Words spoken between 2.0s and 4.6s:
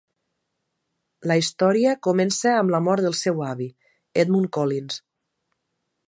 comença amb la mort del seu avi, Edmund